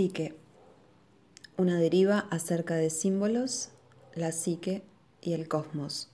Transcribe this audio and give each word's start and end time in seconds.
Psique. 0.00 0.34
Una 1.58 1.78
deriva 1.78 2.20
acerca 2.30 2.74
de 2.74 2.88
símbolos, 2.88 3.68
la 4.14 4.32
psique 4.32 4.82
y 5.20 5.34
el 5.34 5.46
cosmos. 5.46 6.08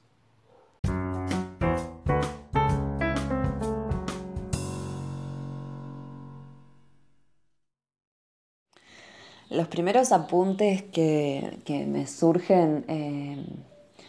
Los 9.51 9.69
primeros 9.69 10.11
apuntes 10.11 10.83
que, 10.83 11.87
me 11.87 12.09
surgen 12.09 12.85
eh, 12.89 13.47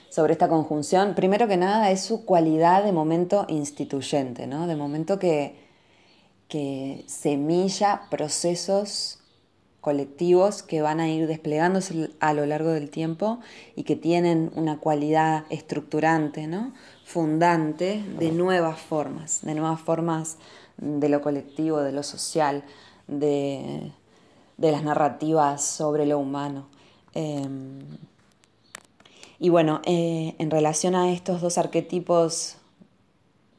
sobre 0.09 0.33
esta 0.33 0.49
conjunción, 0.49 1.13
primero 1.13 1.47
que 1.47 1.57
nada, 1.57 1.91
es 1.91 2.01
su 2.01 2.25
cualidad 2.25 2.83
de 2.83 2.93
momento 2.93 3.45
instituyente, 3.47 4.47
¿no? 4.47 4.65
de 4.65 4.75
momento 4.75 5.19
que, 5.19 5.55
que 6.47 7.05
semilla 7.05 8.07
procesos 8.09 9.19
colectivos 9.87 10.63
que 10.63 10.81
van 10.81 10.99
a 10.99 11.07
ir 11.07 11.27
desplegándose 11.27 12.09
a 12.19 12.33
lo 12.33 12.45
largo 12.45 12.71
del 12.71 12.89
tiempo 12.89 13.39
y 13.73 13.83
que 13.83 13.95
tienen 13.95 14.51
una 14.53 14.79
cualidad 14.79 15.45
estructurante, 15.49 16.45
¿no? 16.45 16.73
fundante 17.05 18.03
de 18.19 18.33
nuevas 18.33 18.81
formas, 18.81 19.39
de 19.43 19.55
nuevas 19.55 19.79
formas 19.79 20.39
de 20.75 21.07
lo 21.07 21.21
colectivo, 21.21 21.79
de 21.79 21.93
lo 21.93 22.03
social, 22.03 22.65
de, 23.07 23.93
las 24.57 24.83
narrativas 24.83 25.63
sobre 25.63 26.05
lo 26.05 26.19
humano. 26.19 26.67
Em, 27.13 27.79
y 29.39 29.47
bueno, 29.47 29.79
eh, 29.85 30.35
en 30.37 30.51
relación 30.51 30.95
a 30.95 31.13
estos 31.13 31.39
dos 31.39 31.57
arquetipos 31.57 32.57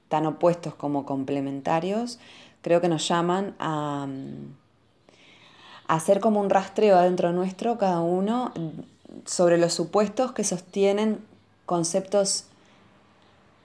tan 0.09 0.27
opuestos 0.27 0.75
como 0.75 1.07
complementarios, 1.07 2.19
creo 2.61 2.83
que 2.83 2.89
nos 2.89 3.09
llaman 3.09 3.55
a, 3.59 4.07
hacer 5.89 6.21
como 6.21 6.41
un 6.41 6.51
rastreo 6.51 6.97
adentro 6.97 7.33
nuestro, 7.33 7.79
cada 7.79 8.01
uno, 8.01 8.53
sobre 9.25 9.59
los 9.59 9.73
supuestos 9.73 10.33
que 10.33 10.45
sostienen 10.45 11.19
conceptos 11.67 12.45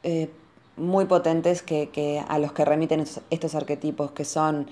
eh, 0.04 0.30
muy 0.76 1.06
potentes 1.06 1.62
que, 1.62 2.24
a 2.28 2.40
los 2.40 2.54
que 2.54 2.66
remiten 2.66 3.06
estos, 3.30 3.56
arquetipos, 3.56 4.12
que 4.12 4.26
son 4.26 4.68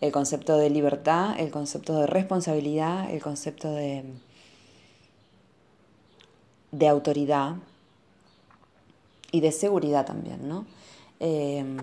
el 0.00 0.10
concepto 0.12 0.56
de 0.56 0.70
libertad, 0.70 1.38
el 1.38 1.50
concepto 1.50 1.98
de 1.98 2.06
responsabilidad, 2.06 3.10
el 3.10 3.22
concepto 3.22 3.70
de, 3.70 4.04
de 6.70 6.88
autoridad 6.88 7.56
y 9.30 9.40
de 9.40 9.52
seguridad 9.52 10.06
también, 10.06 10.48
¿no? 10.48 10.66
Em, 11.20 11.76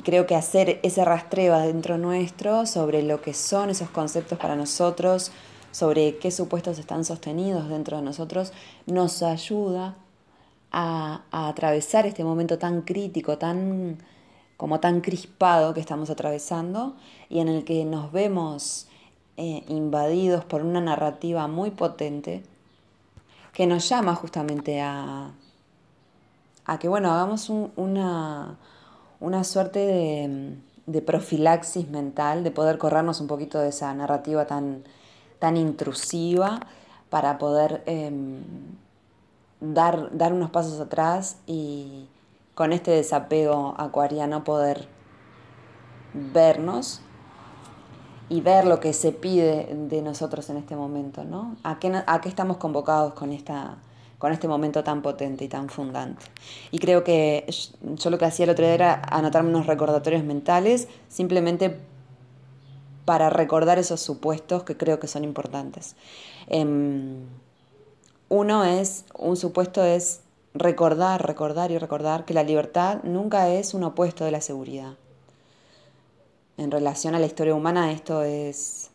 y 0.00 0.02
creo 0.02 0.26
que 0.26 0.34
hacer 0.34 0.80
ese 0.82 1.04
rastreo 1.04 1.52
adentro 1.52 1.98
nuestro 1.98 2.64
sobre 2.64 3.02
lo 3.02 3.20
que 3.20 3.34
son 3.34 3.68
esos 3.68 3.90
conceptos 3.90 4.38
para 4.38 4.56
nosotros, 4.56 5.30
sobre 5.72 6.16
qué 6.16 6.30
supuestos 6.30 6.78
están 6.78 7.04
sostenidos 7.04 7.68
dentro 7.68 7.98
de 7.98 8.02
nosotros, 8.02 8.54
nos 8.86 9.22
ayuda 9.22 9.96
a, 10.72 11.24
atravesar 11.30 12.06
este 12.06 12.24
momento 12.24 12.58
tan 12.58 12.80
crítico, 12.80 13.36
tan 13.36 13.98
como 14.56 14.80
tan 14.80 15.02
crispado 15.02 15.74
que 15.74 15.80
estamos 15.80 16.08
atravesando 16.08 16.96
y 17.28 17.40
en 17.40 17.48
el 17.48 17.64
que 17.64 17.84
nos 17.84 18.10
vemos 18.10 18.88
eh, 19.36 19.64
invadidos 19.68 20.46
por 20.46 20.62
una 20.62 20.80
narrativa 20.80 21.46
muy 21.46 21.72
potente 21.72 22.42
que 23.52 23.66
nos 23.66 23.86
llama 23.86 24.14
justamente 24.14 24.80
a, 24.80 25.32
a 26.64 26.78
que, 26.78 26.88
bueno, 26.88 27.12
hagamos 27.12 27.50
una, 27.50 28.56
una 29.20 29.44
suerte 29.44 30.58
de, 30.86 31.02
profilaxis 31.02 31.88
mental, 31.88 32.42
de 32.42 32.50
poder 32.50 32.78
corrernos 32.78 33.20
un 33.20 33.26
poquito 33.26 33.58
de 33.58 33.68
esa 33.68 33.92
narrativa 33.94 34.46
tan, 34.46 34.82
tan 35.38 35.56
intrusiva 35.56 36.60
para 37.10 37.38
poder 37.38 37.82
em, 37.86 38.42
dar, 39.60 40.16
dar 40.16 40.32
unos 40.32 40.50
pasos 40.50 40.80
atrás 40.80 41.36
y 41.46 42.08
con 42.54 42.72
este 42.72 42.90
desapego 42.90 43.74
acuariano 43.78 44.42
poder 44.42 44.88
vernos 46.14 47.00
y 48.28 48.40
ver 48.40 48.66
lo 48.66 48.80
que 48.80 48.92
se 48.92 49.12
pide 49.12 49.68
de 49.74 50.02
nosotros 50.02 50.48
en 50.50 50.56
este 50.56 50.76
momento, 50.76 51.24
¿no? 51.24 51.56
¿A 51.64 51.78
qué, 51.78 52.02
a 52.06 52.20
qué 52.20 52.28
estamos 52.28 52.58
convocados 52.58 53.14
con 53.14 53.32
esta, 53.32 53.76
con 54.20 54.32
este 54.32 54.48
momento 54.48 54.84
tan 54.84 55.00
potente 55.00 55.46
y 55.46 55.48
tan 55.48 55.70
fundante. 55.70 56.26
Y 56.70 56.78
creo 56.78 57.02
que 57.02 57.46
yo 57.80 58.10
lo 58.10 58.18
que 58.18 58.26
hacía 58.26 58.44
el 58.44 58.50
otro 58.50 58.66
día 58.66 58.74
era 58.74 59.02
anotarme 59.10 59.48
unos 59.48 59.66
recordatorios 59.66 60.22
mentales, 60.22 60.88
simplemente 61.08 61.78
para 63.06 63.30
recordar 63.30 63.78
esos 63.78 64.02
supuestos 64.02 64.62
que 64.64 64.76
creo 64.76 65.00
que 65.00 65.06
son 65.06 65.24
importantes. 65.24 65.96
Em, 66.48 67.24
uno 68.28 68.64
es, 68.64 69.06
un 69.18 69.38
supuesto 69.38 69.82
es 69.82 70.20
recordar, 70.52 71.26
recordar 71.26 71.70
y 71.70 71.78
recordar 71.78 72.26
que 72.26 72.34
la 72.34 72.42
libertad 72.42 73.02
nunca 73.02 73.48
es 73.48 73.72
un 73.72 73.84
opuesto 73.84 74.26
de 74.26 74.32
la 74.32 74.42
seguridad. 74.42 74.96
En 76.58 76.70
relación 76.70 77.14
a 77.14 77.18
la 77.18 77.26
historia 77.26 77.54
humana 77.54 77.90
esto 77.90 78.22
es, 78.22 78.90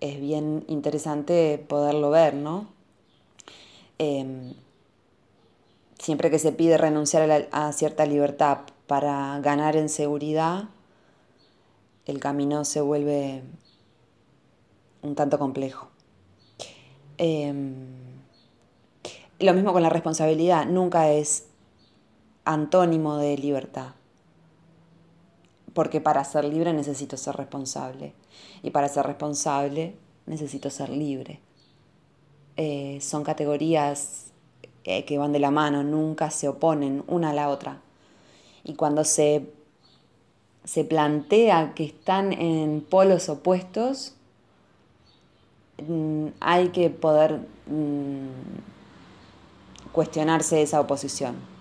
es 0.00 0.18
bien 0.18 0.64
interesante 0.66 1.62
poderlo 1.68 2.08
ver, 2.08 2.32
¿no? 2.32 2.72
Em, 3.98 4.54
siempre 5.98 6.30
que 6.30 6.38
se 6.38 6.52
pide 6.52 6.78
renunciar 6.78 7.48
a, 7.52 7.72
cierta 7.72 8.06
libertad 8.06 8.58
para 8.86 9.38
ganar 9.40 9.76
en 9.76 9.88
seguridad, 9.88 10.64
el 12.06 12.20
camino 12.20 12.64
se 12.64 12.80
vuelve 12.80 13.42
un 15.02 15.14
tanto 15.14 15.38
complejo. 15.38 15.88
Em, 17.18 17.86
lo 19.38 19.54
mismo 19.54 19.72
con 19.72 19.82
la 19.82 19.90
responsabilidad, 19.90 20.66
nunca 20.66 21.10
es 21.10 21.46
antónimo 22.44 23.16
de 23.16 23.38
libertad, 23.38 23.94
porque 25.72 26.00
para 26.00 26.24
ser 26.24 26.44
libre 26.44 26.72
necesito 26.72 27.16
ser 27.16 27.36
responsable 27.36 28.12
y 28.62 28.70
para 28.70 28.88
ser 28.88 29.06
responsable 29.06 29.96
necesito 30.26 30.70
ser 30.70 30.90
libre. 30.90 31.40
Eh, 32.56 32.98
son 33.00 33.24
categorías 33.24 34.26
eh, 34.84 35.04
que 35.04 35.18
van 35.18 35.32
de 35.32 35.40
la 35.40 35.50
mano, 35.50 35.82
nunca 35.82 36.30
se 36.30 36.48
oponen 36.48 37.02
una 37.08 37.30
a 37.30 37.34
la 37.34 37.48
otra. 37.48 37.80
Y 38.62 38.74
cuando 38.74 39.04
se, 39.04 39.46
se 40.64 40.84
plantea 40.84 41.74
que 41.74 41.84
están 41.84 42.32
en 42.32 42.80
polos 42.80 43.28
opuestos, 43.28 44.14
mm, 45.86 46.26
hay 46.40 46.68
que 46.68 46.90
poder 46.90 47.40
mm, 47.66 48.28
cuestionarse 49.92 50.62
esa 50.62 50.80
oposición. 50.80 51.54